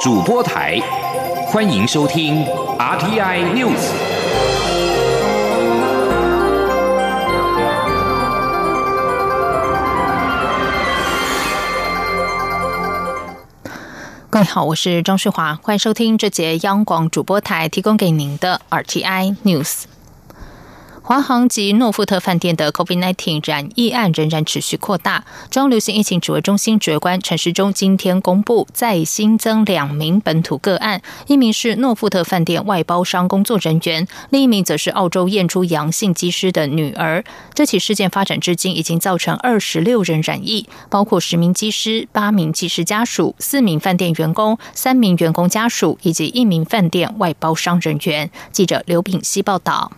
[0.00, 0.80] 主播台，
[1.48, 2.42] 欢迎收听
[2.78, 3.76] RTI News。
[14.30, 19.82] 各位好，我是张世华，欢迎收听这节央广主播台提供给您的 RTI News。
[21.10, 25.24] 华航及诺富特饭店的 COVID-19 染疫案仍然持续扩大。
[25.50, 37.24] 中流行疫情指挥中心指挥官陈时中今天公布，再新增两名本土个案，一名是诺富特饭店外包商工作人员，另一名则是澳洲验出阳性机师的女儿。
[37.54, 48.30] 这起事件发展至今，已经造成二十六人染疫，包括十名机师、八名机师家属、四名饭店员工、三名员工家属以及一名饭店外包商人员。
[48.52, 49.90] 记者刘炳熙报道。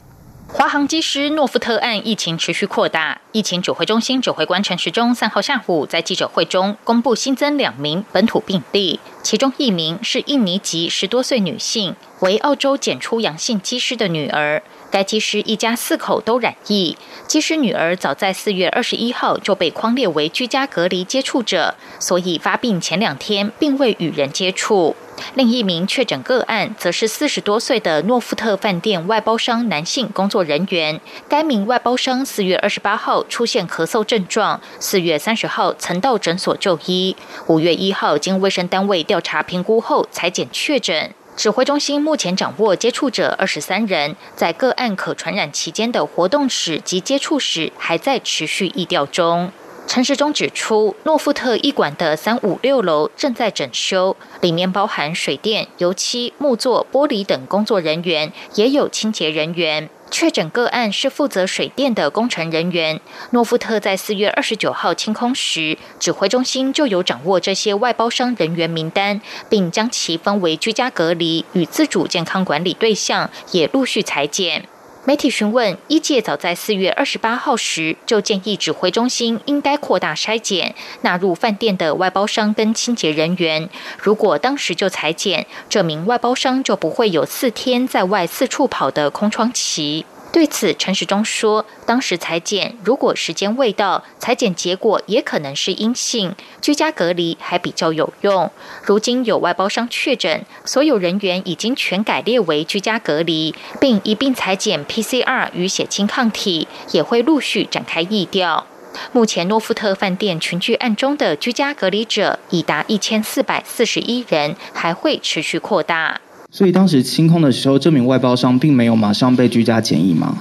[0.54, 14.62] 华航机师诺夫特案疫情持续扩大，疫情指挥中心指挥官陈时中三号下午在记者会中公布新增两名本土病例，其中一名是印尼籍十多岁女性，为澳洲检出阳性机师的女儿。
[14.90, 24.94] 该机师一家四口都染疫，机师女儿早在四月二十一号就被框列为居家隔离接触者，所以发病前两天并未与人接触。
[25.34, 31.00] 另一名确诊个案则是四十多岁的诺富特饭店外包商男性工作人员。
[31.28, 41.12] 该名外包商四月二十八号出现咳嗽症状，四月三十号曾到诊所就医，五月一号经卫生单位调查评估后裁检确诊。
[41.34, 49.50] 指挥中心目前掌握接触者二十三人，在个案可传染期间的活动史及接触史还在持续疫调中。
[49.86, 59.90] 陈时中指出，诺富特一馆的三五六楼正在整修，里面包含水电、油漆、木作、玻璃等工作人员，也有清洁人员。
[60.10, 63.00] 确诊个案是负责水电的工程人员。
[63.30, 74.66] 诺富特在四月二十九号清空时，指挥中心就有掌握这些外包商人员名单，并将其分为居家隔离与自主健康管理对象，也陆续裁减。
[75.04, 83.68] 媒体询问，一届早在四月二十八号时就建议指挥中心应该扩大筛检，纳入饭店的外包商跟清洁人员。
[83.98, 90.06] 如果当时就裁减，这名外包商就不会有四天在外四处跑的空窗期。
[90.32, 98.50] 对此，陈时中说：“当时裁剪，如果时间未到，裁剪结果也可能是阴性，居家隔离还比较有用。
[98.82, 108.66] 如今有外包商确诊，所有人员已经全改列为居家隔离，并一并裁剪 PCR 与血清抗体，也会陆续展开疫调。
[109.12, 116.22] 目前诺富特饭店群聚案中的居家隔离者已达一千四百四十一人，还会持续扩大。”
[116.54, 120.36] 所以当时清空的时候，这名外包商并没有马上被居家检疫吗？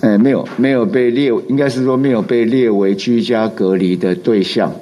[0.00, 4.74] 哎，没有，没有被列，应该是说没有被列为居家隔离的对象。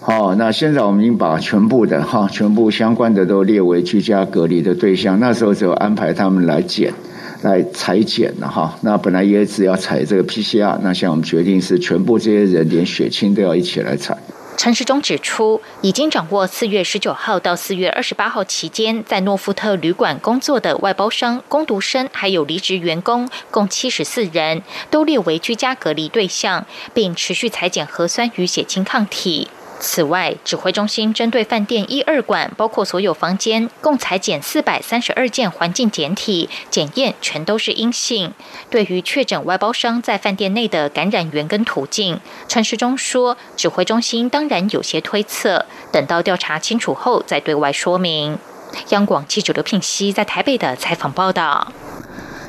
[0.00, 5.20] 好，那现在我们已经把全部的哈，全部相关的都列为居家隔离的对象。
[5.20, 6.92] 那时候只有安排他们来检、
[7.42, 8.76] 来裁剪了哈。
[8.80, 14.18] 那本来也只要采这个 PCR，那现在我们决定是全部这些人连血清都要一起来采。
[14.58, 29.46] 陈时中指出，已经掌握四月十九号到四月二十八号期间在诺富特旅馆工作的外包商、工读生，还有离职员工，共七十四人，都列为居家隔离对象，并持续裁剪核酸与血清抗体。
[29.80, 38.34] 此外，指挥中心针对饭店一二馆，包括所有房间，共裁减四百三十二件环境检体，检验全都是阴性。
[38.68, 48.38] 对于确诊外包商在饭店内的感染源跟途径，陈时中说，指挥中心当然有些推测，等到调查清楚后再对外说明。
[48.90, 51.72] 央广记者刘聘熙在台北的采访报道。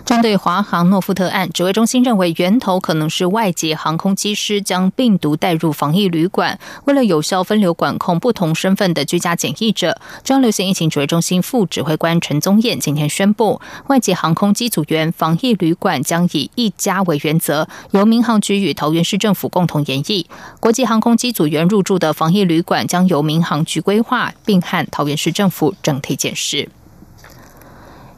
[0.10, 6.60] 针对华航诺富特案，指挥中心认为源头可能是外籍航空机师将病毒带入防疫旅馆。
[6.86, 20.26] 为了有效分流管控不同身份的居家检疫者，中央流行疫情指挥中心副指挥官陈宗彦今天宣布，外籍航空机组员防疫旅馆将以一家为原则，由民航局与桃园市政府共同研议；
[20.60, 26.68] 国际航空机组员入住的防疫旅馆将由民航局规划，并和桃园市政府整体检视。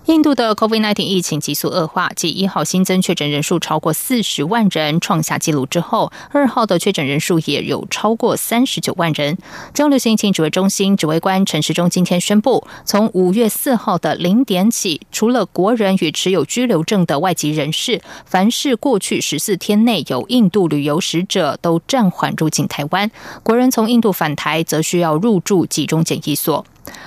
[0.07, 9.37] 印度的 COVID-19 疫情急速恶化，继一号新增确诊人数超过四十万人创下纪录之后，二号的确诊人数也有超过三十九万人。
[9.75, 23.11] 中流行疫情指挥中心指挥官陈时中今天宣布，从五月四号的零点起，除了国人与持有居留证的外籍人士，凡是过去十四天内有印度旅游史者，都暂缓入境台湾。
[23.43, 26.65] 国人从印度返台，则需要入住集中检疫所。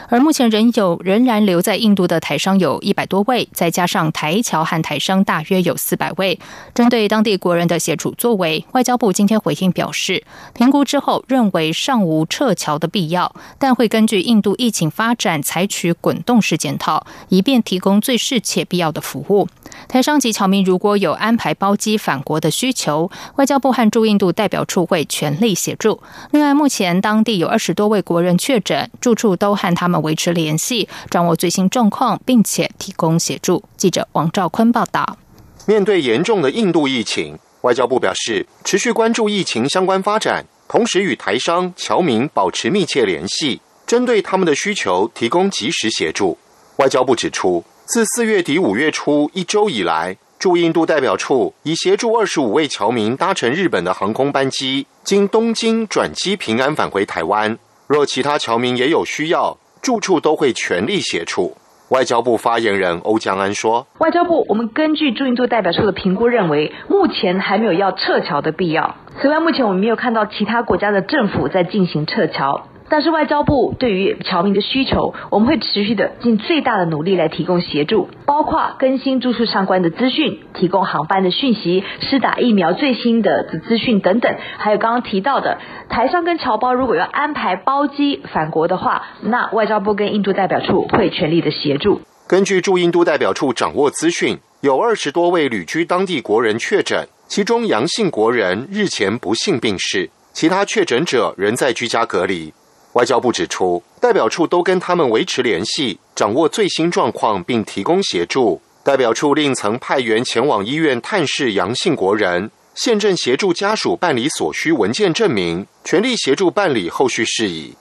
[0.08, 6.38] 而目前仍有仍然留在印度的台商有一百多位，再加上台侨和台商大约有四百位。
[6.74, 19.48] 针对当地国人的协助作为，外交部今天回应表示，评估之后认为尚无撤侨的必要，但会根据印度疫情发展采取滚动式检讨，以便提供最适切必要的服务。
[19.88, 26.00] 台商及侨民如果有安排包机返国的需求，外交部和驻印度代表处会全力协助。
[26.30, 33.62] 另外，目前当地有二十多位国人确诊，住处都和他们维持联系，掌握最新状况，并且提供协助。
[33.76, 35.18] 记者王兆坤报道。
[35.66, 46.38] 面对严重的印度疫情，外交部表示持续关注疫情相关发展，同时与台商侨民保持密切联系，针对他们的需求提供及时协助。
[46.76, 47.64] 外交部指出。
[47.86, 57.58] 自四月底五月初一周以来，驻印度代表处已协助二十五位侨民搭乘日本的航空班机，经东京转机平安返回台湾。
[57.86, 61.58] 若其他侨民也有需要，住处都会全力协助。
[61.90, 68.96] 外交部发言人欧江安说：“外交部，我们根据驻印度代表处的评估，认为目前还没有要撤侨的必要。
[69.20, 85.58] 此外，目前我们没有看到其他国家的政府在进行撤侨。”但是外交部对于侨民的需求，我们会持续的尽最大的努力来提供协助，包括更新住宿相关的资讯，提供航班的讯息、施打疫苗最新的资讯等等，还有刚刚提到的
[85.88, 92.00] 台商跟侨胞如果要安排包机返国的话，那外交部跟印度代表处会全力的协助。
[92.28, 102.52] 根据驻印度代表处掌握资讯，有二十多位旅居当地国人确诊，其中阳性国人日前不幸病逝，其他确诊者仍在居家隔离。
[102.94, 108.60] 外交部指出，代表处都跟他们维持联系，掌握最新状况，并提供协助。
[108.84, 117.74] 代表处另曾派员前往医院探视阳性国人，现正协助家属办理所需文件证明，全力协助办理后续事宜。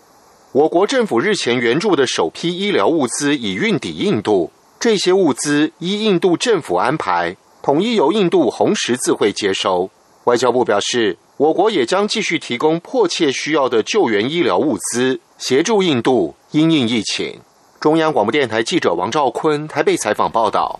[0.51, 9.91] 我国政府日前援助的首批医疗物资已运抵印度，这些物资依印度政府安排，统一由印度红十字会接收。
[10.23, 11.19] 外交部表示。
[11.37, 17.39] 我国也将继续提供迫切需要的救援医疗物资，协助印度因应疫情。
[17.79, 20.79] 中央广播电台记者王兆坤台北采访报道。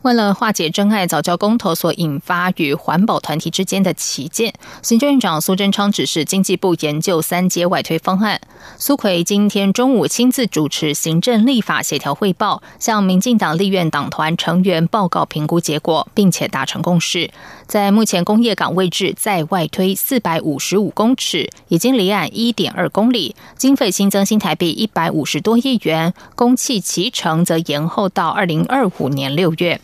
[0.00, 8.40] 为了化解真爱早教公投所引发与环保团体之间的歧见，行政院长苏贞昌指示经济部研究三阶外推方案。
[8.78, 17.30] 苏奎今天中午亲自主持行政立法协调汇报，向民进党立院党团成员报告评估结果，并且达成共识。
[17.70, 29.80] 在目前工业港位置在外推四百五十五公尺，已经离岸一点二公里，经费新增新台币一百五十多亿元，工期启程则延后到二零二五年六月。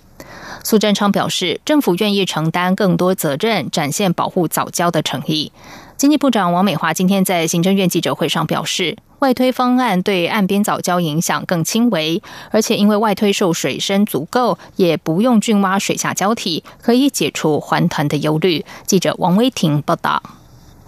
[0.64, 5.52] 苏贞昌表示，政府愿意承担更多责任，展现保护早教的诚意。
[5.96, 18.62] 经济部长王美华今天在行政院记者会上表示，外推方案对岸边早礁影响更轻微，而且因为外推受水深足够，也不用浚挖水下礁体，可以解除环团的忧虑。
[18.84, 20.22] 记者王威婷报道。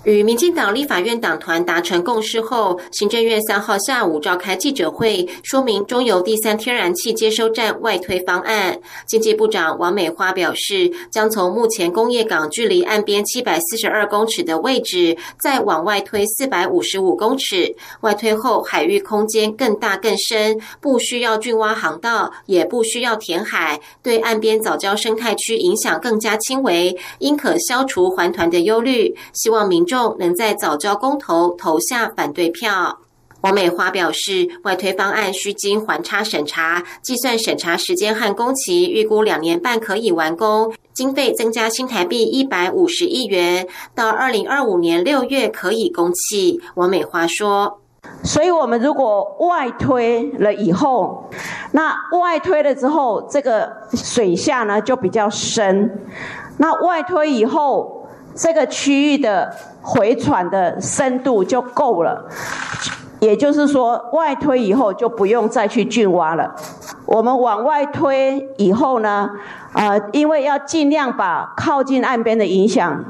[0.04, 8.80] 与民进党立法院党团达成共识后，行政院三号下午召开记者会，说明中油第三天然气接收站外推方案。
[9.06, 17.74] 经济部长王美花表示，将从目前工业港距离岸边七百四十二公尺的位置，再往外推四百五十五公尺。
[18.02, 29.14] 外推后，海域空间更大更深，不需要浚挖航道，也不需要填海，对岸边早礁生态区影响更加轻微，应可消除环团的忧虑。
[29.34, 32.98] 希望民众能在早教公投投下反对票。
[33.40, 46.60] 王美花表示，外推方案需经环差审查，计算审查时间和工期，预估两年半可以完工，经费增加新台币一百五十亿元，到二零二五年六月可以供气。
[46.74, 47.78] 王美花说
[48.24, 51.30] ：“所以，我们如果外推了以后，
[51.70, 56.04] 那外推了之后，这个水下呢就比较深，
[56.56, 57.94] 那外推以后。”
[58.38, 59.52] 这个区域的
[59.82, 62.24] 回传的深度就够了，
[63.18, 66.54] 也就是说，外推以后就不用再去浚挖了。
[67.04, 69.28] 我们往外推以后呢，
[69.72, 73.04] 呃，因为要尽量把靠近岸边的影响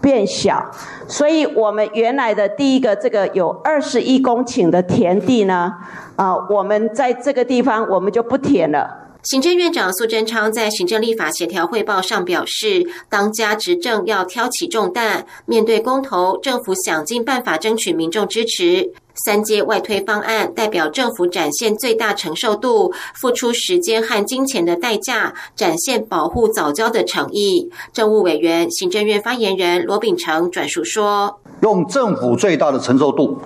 [0.00, 0.70] 变小，
[1.06, 5.72] 所以我们原来的第一个这个有二十一公顷的田地呢，
[6.16, 9.03] 啊，我们在这个地方我们就不填了。
[9.24, 18.92] 行政院长苏贞昌在行政立法协调汇报上表示，当家执政要挑起重担，面对公投，政府想尽办法争取民众支持。
[19.24, 27.70] 三阶外推方案代表政府展现最大承受度，付出时间和金钱的代价，展现保护早教的诚意。
[27.94, 33.38] 政务委员、行政院发言人罗秉成转述说：“用政府最大的承受度，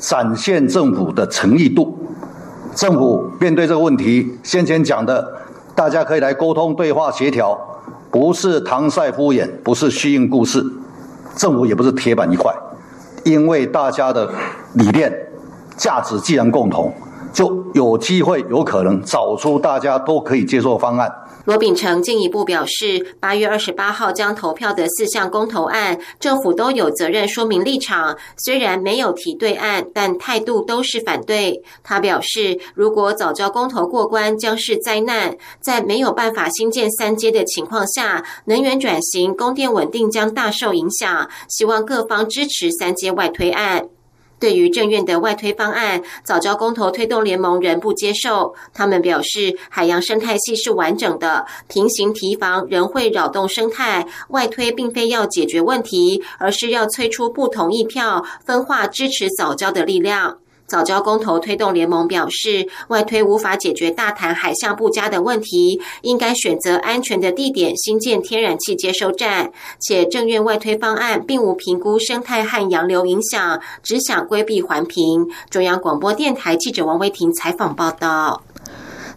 [0.00, 1.96] 展现政府的诚意度。”
[2.74, 5.32] 政府面对这个问题，先前讲的，
[5.74, 7.58] 大家可以来沟通、对话、协调，
[8.10, 10.64] 不是搪塞敷衍，不是虚应故事，
[11.34, 12.54] 政府也不是铁板一块，
[13.24, 14.30] 因为大家的
[14.74, 15.12] 理念、
[15.76, 16.92] 价值既然共同，
[17.32, 21.12] 就有机会、有可能找出大家都可以接受方案。
[21.46, 28.16] 罗秉成进一步表示，八月二十八号将投票的四项公投案，政府都有责任说明立场。
[28.36, 31.62] 虽然没有提对案，但态度都是反对。
[31.82, 35.36] 他表示，如果早教公投过关，将是灾难。
[35.60, 41.28] 在没有办法新建三阶的情况下，能源转型、供电稳定将大受影响。
[41.48, 43.88] 希望各方支持三阶外推案。
[44.40, 48.54] 对于政院的外推方案，早教公投推动联盟仍不接受。
[48.72, 54.06] 他们表示，海洋生态系是完整的，平行提防仍会扰动生态。
[54.30, 60.38] 外推并非要解决问题，而是要催出不同意票，分化支持早教的力量。
[60.70, 69.50] 早教公投推动联盟表示，外推无法解决大潭海象不佳的问题，应该选择安全的地点新建天然气接收站。
[69.80, 75.26] 且正院外推方案并无评估生态和洋流影响，只想规避环评。
[75.50, 78.44] 中央广播电台记者王威婷采访报道。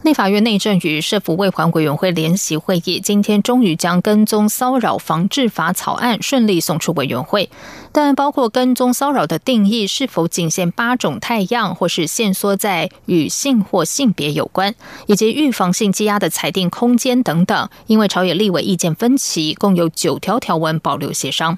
[0.05, 7.50] 内法院内政与社福卫环委员会联席会议今天终于将跟踪骚扰防治法草案顺利送出委员会，
[7.93, 21.57] 但包括跟踪骚扰的定义是否仅限八种态样，或是限缩在与性或性别有关，以及预防性羁押的裁定空间等等，因为朝野立委意见分歧，共有九条条文保留协商。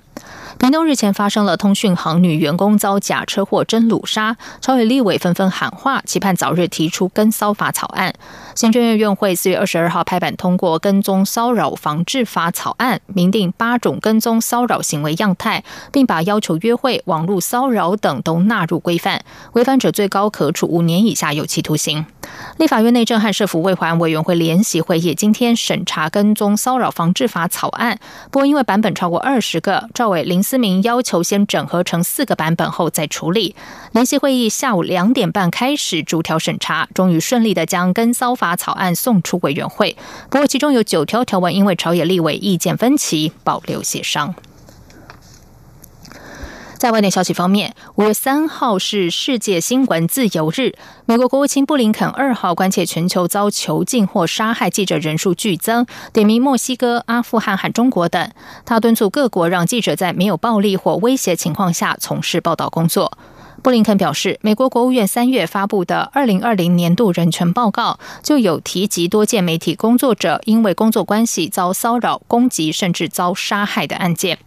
[0.58, 8.14] 屏东日前发生了通讯行女员工遭假车祸真掳杀，朝野立委纷纷喊话，期盼早日提出跟骚法草案。
[8.56, 19.22] 行政院院会四月二十二号拍板通过跟踪骚扰防治法草案，明定八种跟踪骚扰行为样态，并把要求约会、网络骚扰等都纳入规范，
[19.54, 22.06] 违反者最高可处五年以下有期徒刑。
[22.58, 28.00] 立法院内政和社福卫环委员会联席会议今天审查跟踪骚扰防治法草案，
[28.32, 33.56] 不过因为版本超过二十个，赵伟、林思明要求先整合成四个版本后再处理。
[33.92, 39.98] 联席会议下午两点半开始逐条审查，终于顺利的将跟骚法草案送出委员会。
[40.30, 44.36] 不过其中有九条条文因为朝野立委意见分歧，保留协商。
[46.86, 50.76] 在外电消息方面，五月三号是世界新闻自由日。
[51.08, 58.30] 美国国务卿布林肯二号关切全球遭囚禁或杀害记者人数剧增，点名墨西哥、阿富汗和中国等。
[58.66, 63.18] 他敦促各国让记者在没有暴力或威胁情况下从事报道工作。
[63.64, 74.38] 布林肯表示，美国国务院三月发布的二零二零年度人权报告就有提及多件媒体工作者因为工作关系遭骚扰、攻击甚至遭杀害的案件。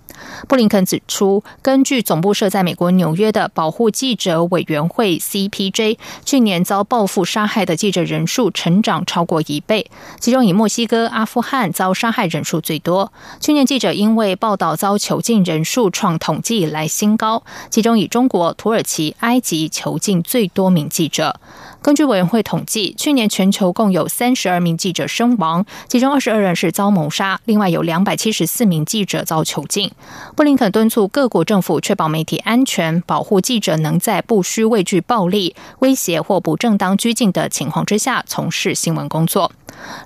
[0.46, 13.12] 布林肯指出，根据总部设在美国纽约的保护记者委员会 （CPJ），去年遭报复杀害的记者人数成长超过一倍，其中以墨西哥、阿富汗遭杀害人数最多。
[13.40, 21.40] 去年记者因为报道遭囚禁人数创统计以来新高，其中以中国、土耳其、埃及囚禁最多名记者。
[21.88, 29.90] 根据委员会统计，去年全球共有三十二名记者身亡，其中二十二人是遭谋杀，另外有两百七十四名记者遭囚禁。
[30.36, 39.50] 布林肯敦促各国政府确保媒体安全，保护记者能在不需畏惧暴力、威胁或不正当拘禁的情况之下从事新闻工作。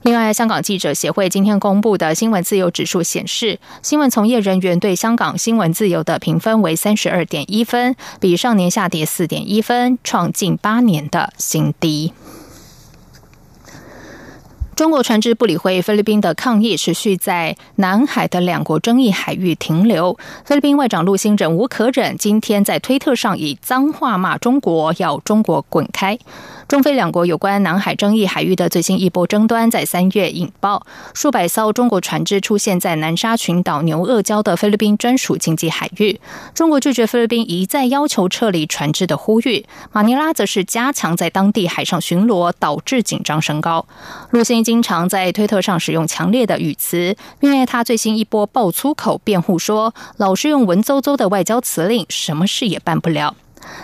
[0.03, 12.13] 另外，香港记者协会今天公布的新闻自由指数显示，新闻从业人员对香港新闻自由的评分为三十二点一分，比上年下跌四点一分，创近八年的新低。
[14.75, 20.17] 中国船只不理会菲律宾的抗议，持续在南海的两国争议海域停留。
[20.47, 26.19] 菲律宾外长陆星忍无可忍，今天在推特上以脏话骂中国，要中国滚开。
[26.69, 36.19] 中菲两国有关南海争议海域的最新一波争端，在三月引爆，数百艘中国船只出现在南沙群岛牛轭礁的菲律宾专属经济海域。
[36.55, 43.85] 中国拒绝菲律宾一再要求撤离船只的呼吁，马尼拉则是加强在当地海上巡逻，导致紧张升高。
[44.31, 53.35] 陆星经常在推特上使用强烈的语词，并为他最新一波爆粗口辩护说，老是用文绉绉的外交辞令，什么事也办不了。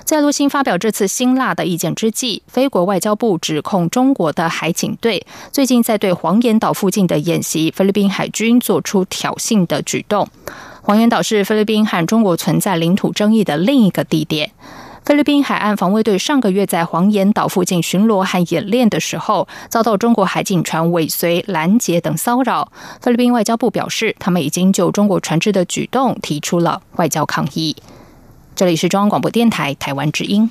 [0.05, 10.29] 在陆星发表这次辛辣的意见之际，菲国外交部指控中国的海警队最近在对黄岩岛附近的演习，菲律宾海军做出挑衅的举动。
[10.83, 14.51] 黄岩岛是菲律宾和中国存在领土争议的另一个地点。
[15.09, 22.71] 菲律宾海岸防卫队上个月在黄岩岛附近巡逻和演练的时候，遭到中国海警船尾随、拦截等骚扰。
[23.00, 27.75] 菲律宾外交部表示，他们已经就中国船只的举动提出了外交抗议。
[28.55, 30.50] 这里是中央广播电台台湾之音。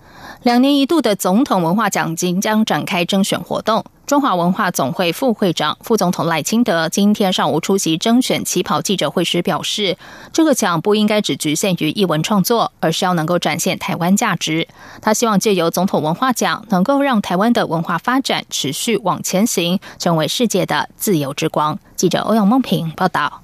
[0.43, 3.85] 两年一度的总统文化奖金将展开征选活动。
[4.07, 9.95] 中华文化总会副会长、副总统赖清德今天上午出席征选起跑记者会时表示，
[10.33, 14.67] 这个奖不应该只局限于艺文创作，而是要能够展现台湾价值。
[14.99, 21.77] 他希望借由总统文化奖，能够让台湾的文化发展持续往前行，成为世界的自由之光。
[21.95, 23.40] 记者欧阳梦平报道。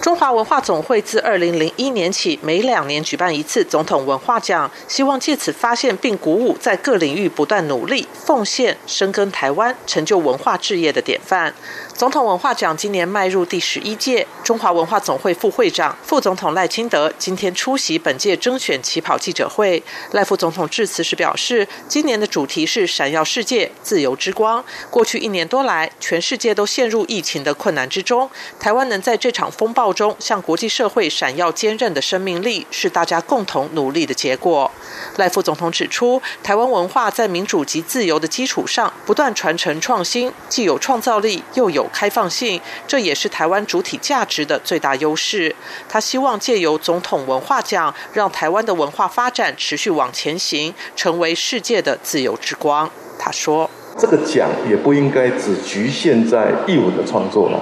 [0.00, 11.52] 中华文化总会自二零零一年起，每两年举办一次总统文化奖，希望借此发现并鼓舞在各领域不断努力、奉献、深耕台湾、成就文化事业的典范。
[11.96, 19.80] 总统文化奖今年迈入第十一届，中华文化总会副会长、副总统赖清德今天出席本届征选起跑记者会。
[20.10, 24.64] 赖副总统致辞时表示，今年的主题是“闪耀世界，自由之光”。
[24.90, 34.68] 过去一年多来，全世界都陷入疫情的困难之中，台湾能在这场风暴中向国际社会闪耀坚韧的生命力，是大家共同努力的结果。
[35.14, 45.54] 赖副总统指出，台湾文化在民主及自由的基础上不断传承创新，既有创造力，又有开放性，这也是台湾主体价值的最大优势。
[45.88, 52.90] 他希望借由总统文化奖，让台湾的文化发展持续往前行，成为世界的自由之光。
[53.18, 57.60] 他说：“这个奖也不应该只局限在艺文的创作了，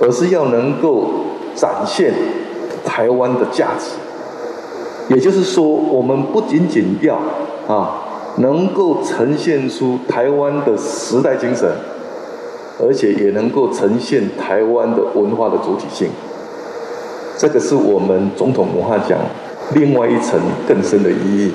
[0.00, 1.10] 而是要能够
[1.54, 2.12] 展现
[2.84, 3.86] 台湾的价值。
[5.08, 7.16] 也就是说，我们不仅仅要
[7.68, 8.02] 啊，
[8.38, 11.70] 能够呈现出台湾的时代精神。”
[12.80, 16.08] 而且也能够呈现台湾的文化的主体性，
[17.38, 19.18] 这个是我们总统文化奖
[19.74, 21.52] 另外一层更深的意义。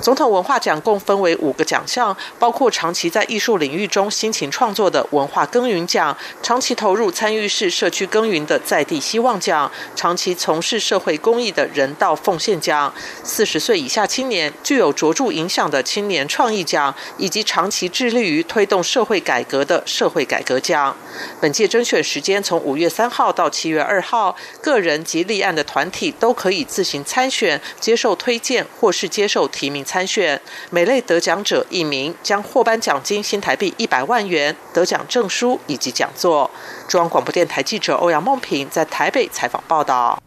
[0.00, 12.92] 总统文化奖共分为五个奖项，包括长期在艺术领域中辛勤创作的文化耕耘奖，长期投入参与式社区耕耘的在地希望奖，长期从事社会公益的人道奉献奖，
[13.24, 20.96] 四十岁以下青年具有卓著影响的青年创意奖，以及长期致力于推动社会改革的社会改革奖。
[21.40, 29.84] 本届甄选时间从五月三号到七月二号，个人及立案的团体都可以自行参选，接受推荐或是接受提名。
[29.88, 36.50] 参选每类得奖者一名，将获颁奖金新台币一百万元、得奖证书以及讲座。
[36.86, 40.22] 中央广播电台记者欧阳梦平在台北采访报道。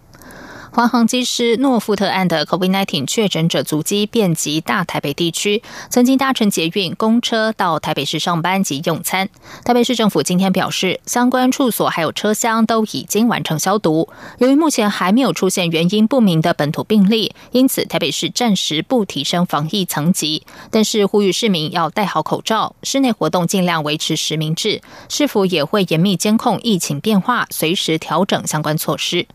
[0.73, 9.27] 华航机师诺富特案的 COVID-19 确诊者足迹遍及大台北地区，曾经搭乘捷运、公车到台北市上班及用餐。
[9.65, 14.07] 台北市政府今天表示，相关处所还有车厢都已经完成消毒。
[14.37, 24.81] 由于目前还没有出现原因不明的本土病例，因此台北市暂时不提升防疫层级，但是呼吁市民要戴好口罩，室内活动尽量维持实名制。
[25.09, 29.27] 是否也会严密监控疫情变化，随时调整相关措施。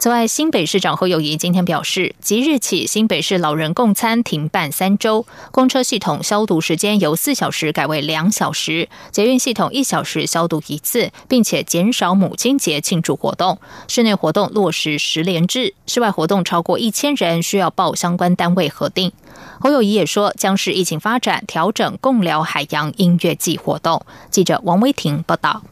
[0.00, 0.79] 此外，新北市。
[0.80, 13.58] 长侯友谊今天表示，即日起新北市老人共餐停办三周，公车系统消毒时间由四小时改为两小时，捷运系统一小时消毒一次，并且减少母亲节庆祝活动。
[13.86, 19.12] 室内活动落实十连制，室外活动超过一千人需要报相关单位核定。
[19.60, 24.04] 侯友谊也说，将是疫情发展调整共聊海洋音乐季活动。
[24.30, 25.62] 记者王威婷报道。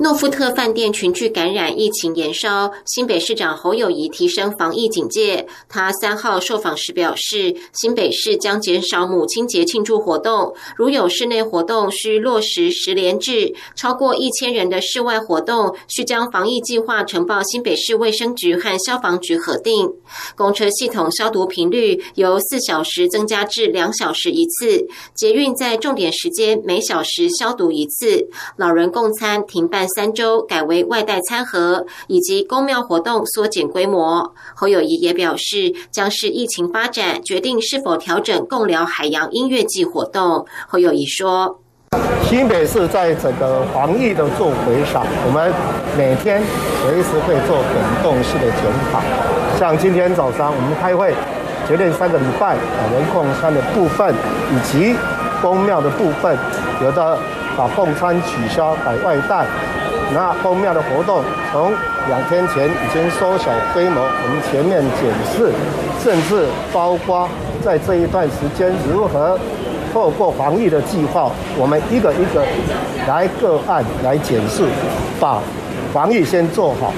[0.00, 5.48] 诺富特饭店群聚感染疫情延烧，新北市长侯友谊提升防疫警戒。
[5.68, 19.90] 他三号受访时表示，新北市将减少母亲节庆祝活动，如有室内活动需落实十连制，超过一千人的室外活动需将防疫计划呈报新北市卫生局和消防局核定。
[20.36, 29.87] 公车系统消毒频率由四小时增加至两小时一次，捷运在重点时间每小时消毒一次，老人共餐停办。
[29.88, 34.34] 三周改为外带餐盒，以及公庙活动缩减规模。
[34.54, 40.46] 侯友谊也表示，将是疫情发展决定是否调整共聊海洋音乐季活动。
[40.68, 41.60] 侯友谊说
[42.28, 45.52] ：“新北市在整个防疫的作为上，我们
[45.96, 46.42] 每天
[46.82, 49.00] 随时会做滚动式的检讨。
[49.58, 51.14] 像今天早上我们开会
[51.66, 54.14] 决定三个礼拜人控餐的部分，
[54.52, 54.94] 以及
[55.40, 56.36] 公庙的部分，
[56.82, 57.18] 有的
[57.56, 59.46] 把供餐取消改外带。”
[60.14, 61.72] 那后庙的活动从
[62.08, 65.52] 两天前已经缩小规模，我们全面检视，
[66.02, 67.28] 甚至包括
[67.62, 69.38] 在这一段时间如何
[69.92, 72.42] 透过防疫的计划，我们一个一个
[73.06, 74.64] 来个案来检视，
[75.20, 75.42] 把
[75.92, 76.92] 防疫先做好。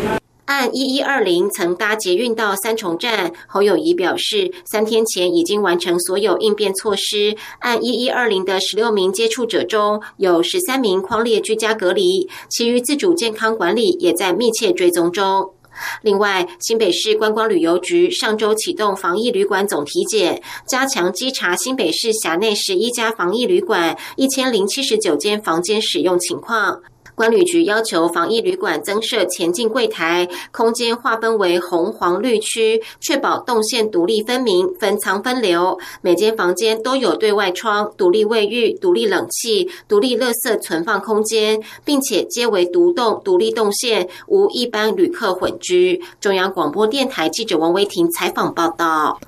[0.51, 7.37] 按一一二零曾搭捷运到三重站，侯友谊表示，三天前已经完成所有应变措施。
[7.61, 15.55] 按一一二零的十六名接触者中，有十三名框列居家隔离，其余自主健康管理也在密切追踪中。
[16.03, 26.83] 另外，新北市观光旅游局上周启动防疫旅馆总体检，加强稽查新北市辖内十一家防疫旅馆一千零七十九间房间使用情况。
[27.21, 35.79] 管旅局要求防疫旅馆增设前进柜台，空间划分为红、黄、绿区，确保动线独立分明、分仓分流。
[36.01, 46.03] 每间房间都有对外窗、独立卫浴、独立冷气、独立垃圾存放空间，并且皆为独栋、独立动线，无一般旅客混居。
[46.23, 49.21] 中央广播电台记者王威婷采访报道。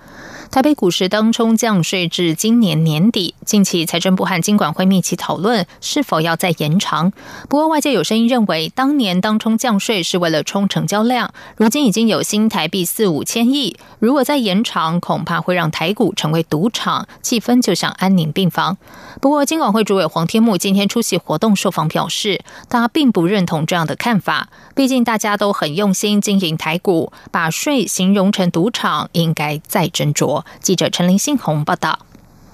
[0.53, 7.11] 台北股市当冲降税至今年年底，近期财政部和金管会密集讨论是否要再延长。
[7.49, 18.77] 不过外界有声音认为，当年当冲降税是为了冲成交量，如今已经有新台币四五千亿，如果再延长，恐怕会让台股成为赌场，气氛就像安宁病房。
[19.23, 30.42] 不过金管会主委黄天木今天出席活动受访表示，他并不认同这样的看法，毕竟大家都很用心经营台股，把税形容成赌场，应该再斟酌。
[30.61, 32.01] 记者陈林信宏报道：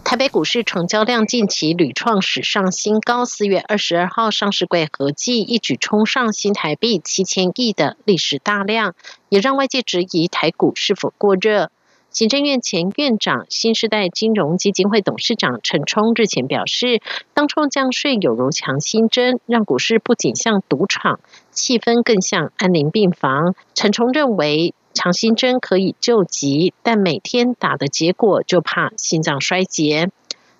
[0.05, 8.95] 台北股市成交量近期屡创史上新高，四月二十二号上市柜合计一举冲上新台币七千亿的历史大量，
[9.29, 11.71] 也让外界质疑台股是否过热。
[12.11, 17.03] 行政院前院长、新时代金融基金会董事长陈冲日前表示，
[17.35, 21.21] 当冲降税有如强心针，让股市不仅像赌场，
[21.53, 23.55] 气氛更像安宁病房。
[23.75, 24.73] 陈冲认为。
[24.99, 30.11] 强心针可以救急，但每天打的结果就怕心脏衰竭。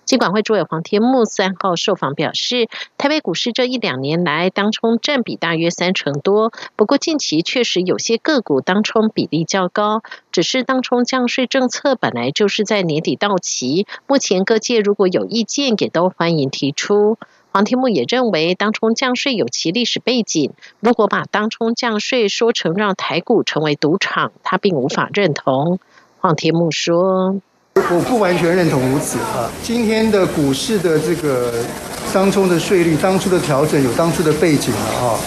[0.05, 17.19] 金管会主委黄天木三号受访表示，台北股市这一两年来当冲占比大约三成多，不过近期确实有些个股当冲比例较高，只是当冲降税政策本来就是在年底到期，目前各界如果有意见，也都欢迎提出。
[17.51, 20.51] 黄天木也认为，当冲降税有其历史背景。
[20.81, 25.79] 如果把当冲降税说成让台股成为赌场，他并无法认同。
[26.19, 27.41] 黄天木说
[27.73, 29.49] ：“我不完全认同如此啊。
[29.63, 31.65] 今天的股市的这个
[32.13, 35.19] 当冲的税率，当初的调整有当初的背景了啊。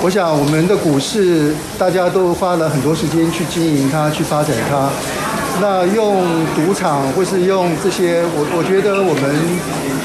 [0.00, 4.90] 我想我们的股市大家都花了很多时间去经营它，去发展它。
[5.60, 9.36] 那用赌场或是用这些，我我觉得我们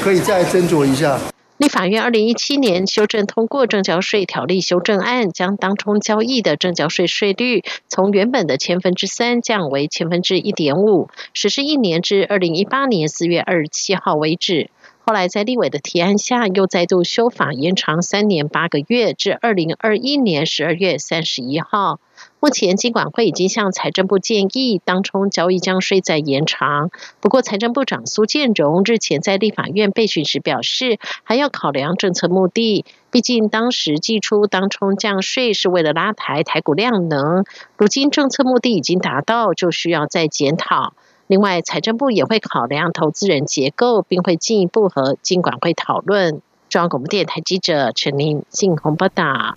[0.02, 1.18] 可以再斟酌一下。”
[1.56, 14.68] 立法院二零一七年修正通过证交税条例修正案，将当冲交易的证交税税率从原本的千分之三降为千分之一点五，实施一年至二零一八年四月二十七号为止。
[15.06, 22.00] 后来在立委的提案下，又再度修法延长三年八个月，至二零二一年十二月三十一号。
[22.44, 26.90] 目前，金管会已经向财政部建议，当冲交易将税再延长。
[27.22, 32.84] 不过，财政部长苏建荣日前在立法院备询时表示，还要考量政策目的。
[33.10, 37.46] 毕竟，当时寄出当冲降税是为了拉抬台股量能，
[37.78, 40.92] 如今政策目的已经达到，就需要再检讨。
[41.26, 46.42] 另外，财政部也会考量投资人结构，并会进一步和金管会讨论。
[46.68, 49.54] 中央广播电台记者陈琳、信鸿报道。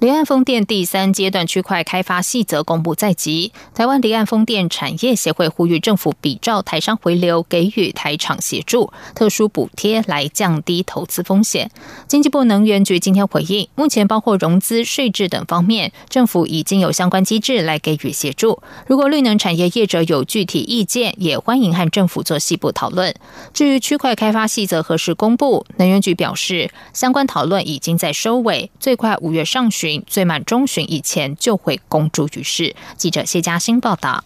[0.00, 11.70] 离岸风电第三阶段区块开发细则公布在即，台湾离岸风电产业协会呼吁政府比照台商回流，给予台厂协助、特殊补贴来降低投资风险。
[12.08, 18.62] 经济部能源局今天回应，目前包括融资、税制等方面，政府已经有相关机制来给予协助。
[18.86, 23.14] 如果绿能产业业者有具体意见，也欢迎和政府做细部讨论。
[23.52, 29.89] 至于区块开发细则何时公布，能源局表示，相关讨论已经在收尾，最快五月上旬。
[30.06, 32.74] 最慢中旬以前就会公诸于世。
[32.96, 34.24] 记者谢嘉欣报道。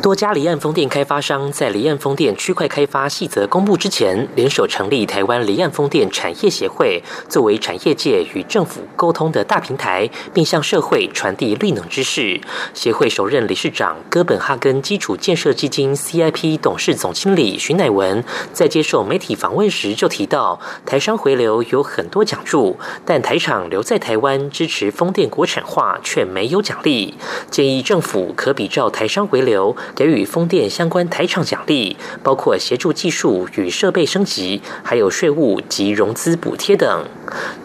[0.00, 12.40] 多家离岸风电开发商在离岸风电区块开发细则公布之前，联手成立台湾离岸风电产业协会，作为产业界与政府沟通的大平台，并向社会传递绿能知识。
[12.74, 22.76] 协会首任理事长哥本哈根基础建设基金 CIP 董事总经理徐乃文在接受媒体访问时就提到，台商回流有很多奖助，
[23.06, 27.14] 但台厂留在台湾支持风电国产化却没有奖励，
[27.50, 29.76] 建议政府可比照台商回流。
[29.94, 37.04] 给予风电相关台厂奖励，包括协助技术与设备升级，还有税务及融资补贴等。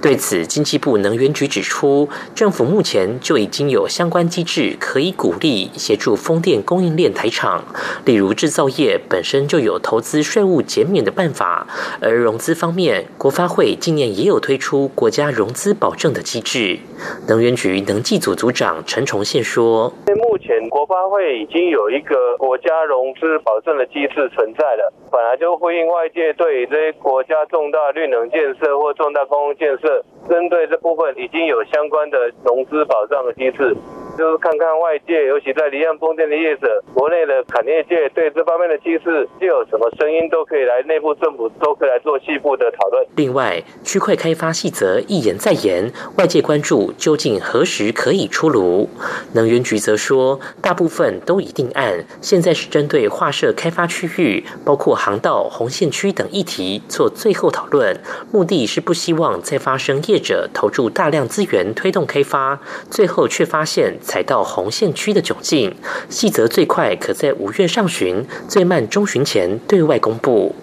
[0.02, 7.64] 对此，经济部能源局指出，政府目前就已经有相关机制可以鼓励协助风电供应链台厂，
[8.06, 11.68] 例如制造业本身就有投资税务减免的办法，
[12.02, 16.80] 而融资方面，国发会今年也有推出国家融资保证的机制。
[17.28, 33.76] 能源局能技组组长陈崇宪说：“目前国发会已经有一个国家融资保证的机制存在了，本来就呼应外界对这些国家重大绿能建设或重大公建设，针对这部分已经有相关的融资保障的机制。”
[34.18, 43.06] 就是看看外界，尤其在离岸风电的业者，国内的产业界对这方面的机制，就有什么声音都可以来内部政府都可以来做细部的讨论。
[43.16, 48.90] 另外，区块开发细则一言再言，外界关注究竟何时可以出炉？
[49.36, 57.96] 能源局则说，大部分都已定案，现在是针对划设开发区域，包括航道、红线区等议题做最后讨论，
[58.34, 62.60] 目的是不希望再发生业者投注大量资源推动开发，
[62.92, 63.96] 最后却发现。
[64.02, 65.74] 踩到红线区的窘境，
[66.10, 70.54] 细则最快可在五月上旬，最慢中旬前对外公布。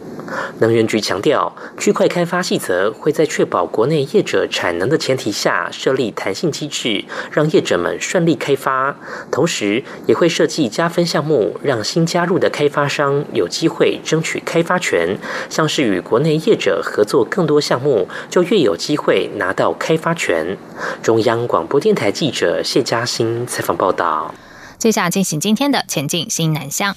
[0.61, 8.97] 能源局强调，区块开发细则会在确保国内业者产能的前提下设立弹性机制，让业者们顺利开发。
[9.31, 15.17] 同时，也会设计加分项目，让新加入的开发商有机会争取开发权。
[15.51, 20.57] 像是与国内业者合作更多项目，就越有机会拿到开发权。
[21.03, 24.35] 中央广播电台记者谢嘉欣采访报道。
[24.79, 26.95] 接下来进行今天的前进新南向。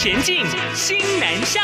[0.00, 1.60] 前进，新南向。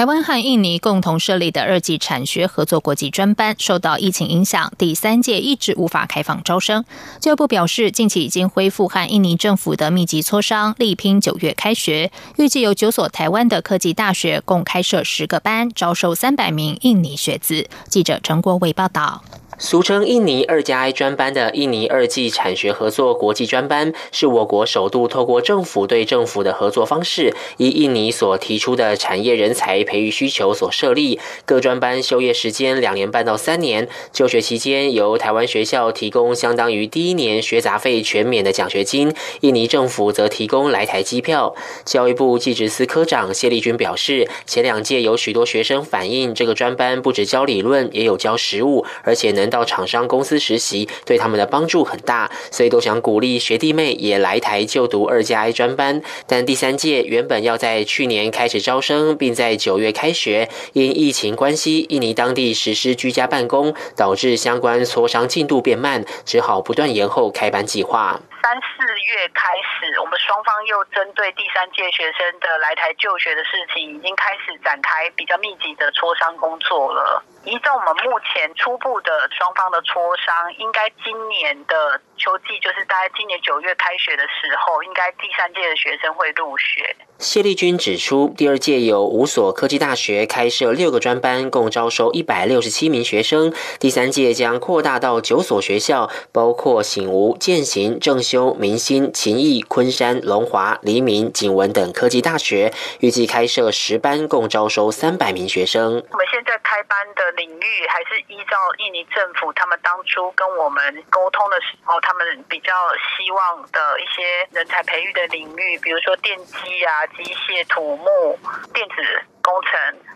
[0.00, 6.86] 台湾和印尼共同设立的二级产学合作国际专班，受到疫情影响，第三届一直无法开放招生。
[7.20, 12.10] 教育部表示，近期已经恢复和印尼政府的密集磋商，力拼九月开学。
[12.38, 17.68] 预计有九所台湾的科技大学共开设十个班，招收三百名印尼学子。
[17.90, 19.22] 记者陈国伟报道。
[19.62, 31.20] 俗称印尼二加 I 专班的印尼二技产学合作国际专班，是我国首度透过政府对政府的合作方式，以印尼所提出的产业人才培育需求所设立。
[31.44, 41.54] 各专班修业时间两年半到三年，就学期间由台湾学校提供相当于第一年学杂费全免的奖学金，印尼政府则提供来台机票。
[41.84, 49.49] 教育部技职司科长谢立军表示，前两届有许多学生反映，这个专班不止教理论，也有教实务，而且能。
[49.50, 56.00] 到厂商公司实习，对他们的帮助很大，所以都想鼓励学弟妹也来台就读二加 I 专班。
[56.26, 68.20] 但第三届原本要在去年开始招生，并在九月开学，因疫情关系，印尼当地实施居家办公，导致相关磋商进度变慢，只好不断延后开班计划。
[68.42, 68.82] 三四
[69.12, 77.22] 月开始，我们双方又针对第三届学生的来台就学的事情，已经开始展开比较密集的磋商工作了。
[77.44, 86.94] 依照我们目前初步的双方的磋商，应该今年的秋季，就是大概今年九月开学的时候，应该第三届的学生会入学。
[87.18, 93.52] 谢丽君指出，第二届有五所科技大学开设六个专班，共招收一百六十七名学生。
[93.78, 106.02] 第三届将扩大到九所学校，包括醒吾、建行、正修、明星、勤益、昆山、龙华、黎明、景文等科技大学，预计开设十班，共招收三百名学生。
[106.10, 117.06] 我们现在一般的领域还是依照印尼政府他们当初跟我们沟通的时候，他们比较希望的一些人才培育的领域，比如说电机啊。
[117.08, 118.38] 机械、土木、
[118.72, 118.94] 电子
[119.42, 119.72] 工程、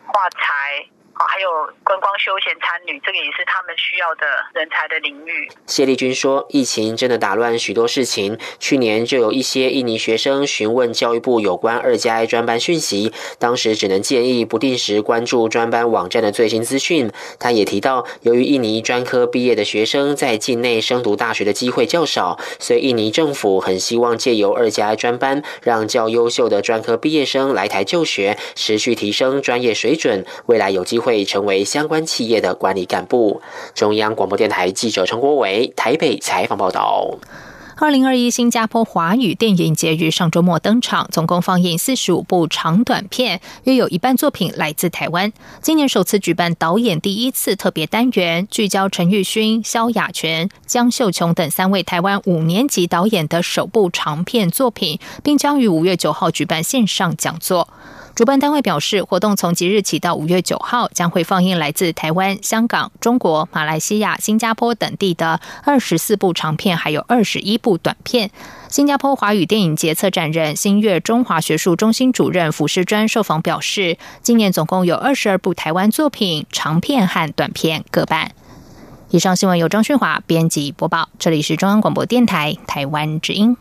[0.07, 0.87] 化材。
[1.14, 1.48] 啊，还有
[1.85, 5.48] 观光休闲参旅，这个也是他们需要的人才的领域。
[5.64, 8.37] 谢丽君说：“疫情真的打乱许多事情。
[8.59, 31.03] 去年就有一些印尼学生询问教育部有关二加一专班讯息，当时只能建议不定时关注专班网站的最新资讯。”他也提到，由于印尼专科毕业的学生在境内升读大学的机会较少，所以印尼政府很希望借由二加一专班，让较优秀的专科毕业生来台就学，持续提升专业水准，未来有机会。
[31.04, 33.42] 会成为相关企业的管理干部。
[33.74, 37.18] 中央广播电台记者陈国伟台北采访报道。
[37.76, 45.32] 二零二一新加坡华语电影节于上周末登场，总共放映四十五部长短片，约有一半作品来自台湾。
[45.60, 57.68] 今年首次举办导演第一次特别单元，聚焦陈玉勋、萧亚全、江秀琼等三位台湾五年级导演的首部长片作品，并将于五月九号举办线上讲座。
[58.14, 68.31] 主办单位表示，活动从即日起到五月九号，将会放映来自台湾、香港、中国、马来西亚、新加坡等地的二十四部长片，还有二十一部短片。
[68.68, 78.31] 新加坡华语电影节策展人新月中华学术中心主任傅世专受访表示，今年总共有二十二部台湾作品长片和短片各半。
[79.11, 83.57] 以上新闻由张旭华编辑播报，这里是中央广播电台台湾之音。